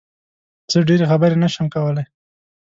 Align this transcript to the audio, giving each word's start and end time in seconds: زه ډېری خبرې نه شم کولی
زه 0.71 0.77
ډېری 0.87 1.05
خبرې 1.11 1.35
نه 1.43 1.49
شم 1.53 1.65
کولی 1.73 2.03